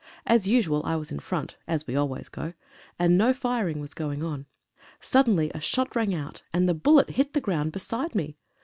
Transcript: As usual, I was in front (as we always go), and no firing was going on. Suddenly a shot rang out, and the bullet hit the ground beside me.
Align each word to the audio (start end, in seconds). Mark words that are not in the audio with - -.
As 0.25 0.47
usual, 0.47 0.81
I 0.83 0.95
was 0.95 1.11
in 1.11 1.19
front 1.19 1.57
(as 1.67 1.85
we 1.85 1.95
always 1.95 2.27
go), 2.27 2.53
and 2.97 3.19
no 3.19 3.33
firing 3.35 3.79
was 3.79 3.93
going 3.93 4.23
on. 4.23 4.47
Suddenly 4.99 5.51
a 5.53 5.59
shot 5.61 5.95
rang 5.95 6.15
out, 6.15 6.41
and 6.51 6.67
the 6.67 6.73
bullet 6.73 7.11
hit 7.11 7.33
the 7.33 7.39
ground 7.39 7.71
beside 7.71 8.15
me. 8.15 8.35